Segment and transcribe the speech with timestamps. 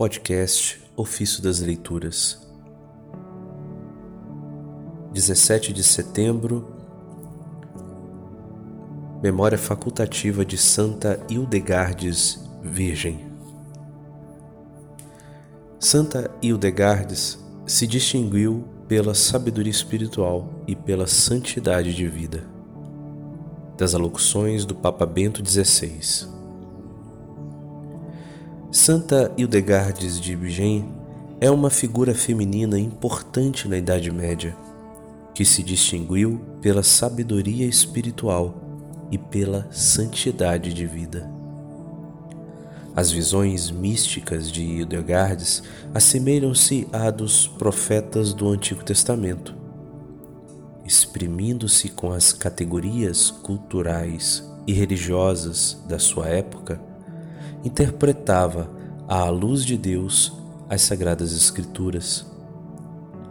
[0.00, 2.50] Podcast Ofício das Leituras.
[5.12, 6.74] 17 de setembro,
[9.22, 13.30] Memória facultativa de Santa Hildegardes Virgem.
[15.78, 22.42] Santa Hildegardes se distinguiu pela sabedoria espiritual e pela santidade de vida.
[23.76, 26.39] Das alocuções do Papa Bento XVI.
[28.72, 30.94] Santa Hildegardes de Bingen
[31.40, 34.56] é uma figura feminina importante na Idade Média,
[35.34, 38.54] que se distinguiu pela sabedoria espiritual
[39.10, 41.28] e pela santidade de vida.
[42.94, 49.52] As visões místicas de Hildegardes assemelham-se à dos profetas do Antigo Testamento,
[50.86, 56.80] exprimindo-se com as categorias culturais e religiosas da sua época,
[57.64, 58.70] interpretava
[59.08, 60.32] à luz de Deus
[60.68, 62.24] as Sagradas Escrituras,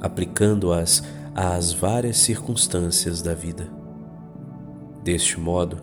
[0.00, 1.02] aplicando-as
[1.34, 3.68] às várias circunstâncias da vida.
[5.02, 5.78] Deste modo,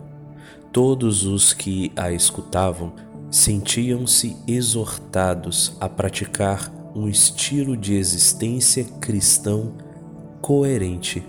[0.72, 2.92] todos os que a escutavam
[3.30, 9.74] sentiam-se exortados a praticar um estilo de existência cristão
[10.40, 11.24] coerente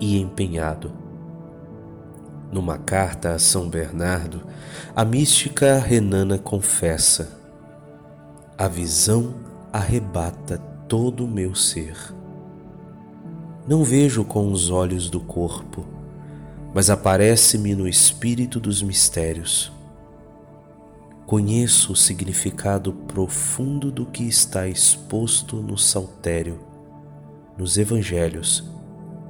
[0.00, 1.05] e empenhado.
[2.50, 4.42] Numa carta a São Bernardo,
[4.94, 7.38] a mística renana confessa:
[8.56, 9.34] A visão
[9.72, 10.58] arrebata
[10.88, 11.96] todo o meu ser.
[13.66, 15.84] Não vejo com os olhos do corpo,
[16.72, 19.72] mas aparece-me no espírito dos mistérios
[21.26, 26.60] Conheço o significado profundo do que está exposto no Saltério,
[27.58, 28.62] nos Evangelhos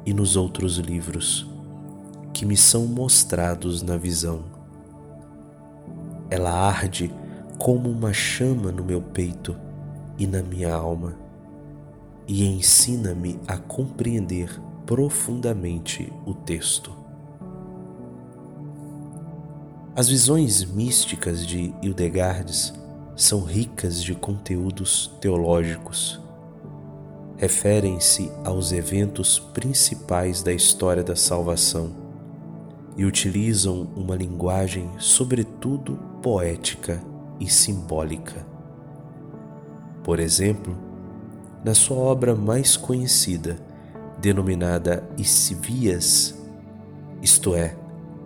[0.05, 1.56] e nos outros livros
[2.37, 4.45] que me são mostrados na visão.
[6.29, 7.11] Ela arde
[7.56, 9.56] como uma chama no meu peito
[10.19, 11.17] e na minha alma,
[12.28, 14.51] e ensina-me a compreender
[14.84, 16.93] profundamente o texto.
[19.94, 22.75] As visões místicas de Hildegardes
[23.16, 26.21] são ricas de conteúdos teológicos.
[27.39, 32.05] Referem-se aos eventos principais da história da salvação
[32.97, 37.03] e utilizam uma linguagem, sobretudo poética
[37.39, 38.47] e simbólica.
[40.03, 40.77] Por exemplo,
[41.65, 43.59] na sua obra mais conhecida,
[44.21, 46.34] denominada Isvias,
[47.21, 47.77] isto é,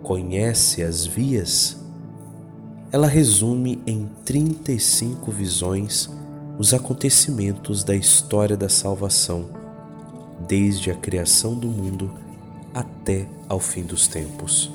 [0.01, 1.77] conhece as vias,
[2.91, 6.09] ela resume em 35 visões
[6.57, 9.49] os acontecimentos da história da salvação,
[10.47, 12.11] desde a criação do mundo
[12.73, 14.71] até ao fim dos tempos.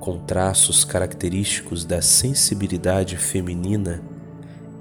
[0.00, 4.02] Com traços característicos da sensibilidade feminina,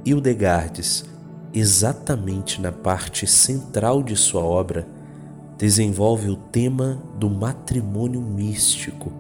[0.04, 1.06] Hildegardes,
[1.54, 4.88] exatamente na parte central de sua obra,
[5.58, 9.14] desenvolve o tema do matrimônio místico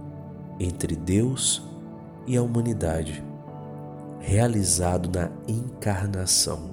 [0.59, 1.61] entre Deus
[2.25, 3.23] e a humanidade,
[4.19, 6.71] realizado na encarnação.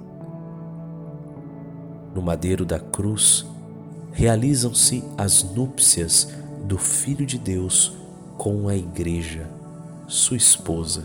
[2.15, 3.47] No madeiro da cruz,
[4.19, 6.31] realizam-se as núpcias
[6.65, 7.93] do Filho de Deus
[8.37, 9.49] com a Igreja,
[10.09, 11.05] sua esposa,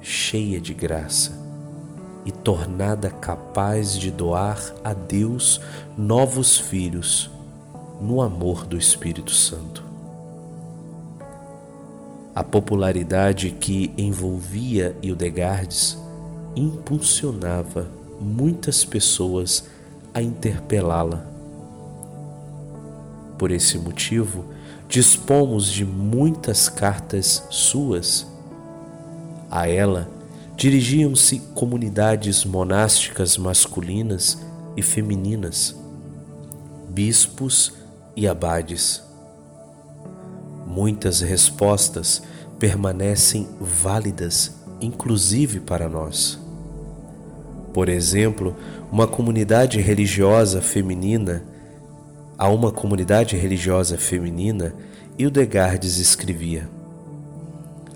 [0.00, 1.38] cheia de graça
[2.26, 5.60] e tornada capaz de doar a Deus
[5.96, 7.30] novos filhos
[8.00, 9.84] no amor do Espírito Santo.
[12.34, 15.96] A popularidade que envolvia Hildegardes
[16.56, 17.86] impulsionava
[18.20, 19.64] muitas pessoas
[20.12, 21.29] a interpelá-la.
[23.40, 24.44] Por esse motivo,
[24.86, 28.26] dispomos de muitas cartas suas.
[29.50, 30.10] A ela
[30.58, 34.36] dirigiam-se comunidades monásticas masculinas
[34.76, 35.74] e femininas,
[36.90, 37.72] bispos
[38.14, 39.02] e abades.
[40.66, 42.22] Muitas respostas
[42.58, 46.38] permanecem válidas, inclusive para nós.
[47.72, 48.54] Por exemplo,
[48.92, 51.42] uma comunidade religiosa feminina,
[52.40, 54.74] a uma comunidade religiosa feminina,
[55.16, 56.68] Hildegardes escrevia: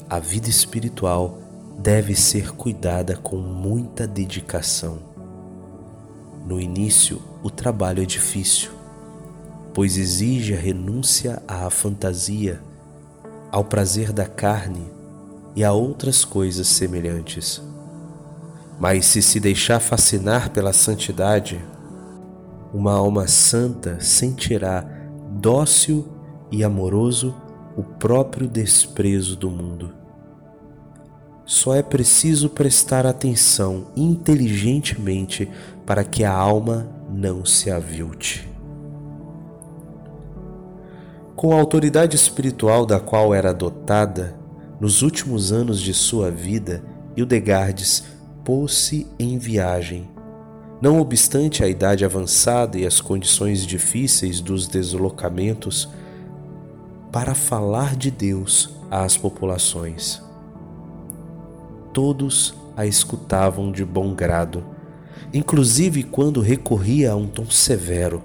[0.09, 1.41] A vida espiritual
[1.79, 4.99] deve ser cuidada com muita dedicação.
[6.47, 8.71] No início, o trabalho é difícil
[9.75, 12.63] pois exige a renúncia à fantasia,
[13.51, 14.87] ao prazer da carne
[15.57, 17.61] e a outras coisas semelhantes.
[18.79, 21.61] Mas se se deixar fascinar pela santidade,
[22.75, 24.85] uma alma santa sentirá
[25.31, 26.09] dócil
[26.51, 27.33] e amoroso
[27.77, 29.95] o próprio desprezo do mundo.
[31.47, 35.49] só é preciso prestar atenção inteligentemente
[35.85, 38.51] para que a alma não se avilte.
[41.37, 44.35] Com a autoridade espiritual da qual era dotada,
[44.81, 46.83] nos últimos anos de sua vida,
[47.15, 48.05] Hildegardes
[48.43, 50.14] pôs-se em viagem.
[50.85, 55.89] Não obstante a idade avançada e as condições difíceis dos deslocamentos,
[57.11, 60.23] para falar de Deus às populações
[61.91, 64.63] todos a escutavam de bom grado,
[65.33, 68.23] inclusive quando recorria a um tom severo.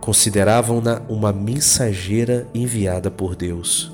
[0.00, 3.92] Consideravam-na uma mensageira enviada por Deus.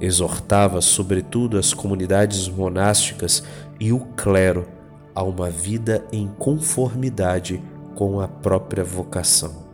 [0.00, 3.42] Exortava, sobretudo, as comunidades monásticas
[3.80, 4.79] e o clero
[5.14, 7.62] a uma vida em conformidade
[7.94, 9.69] com a própria vocação.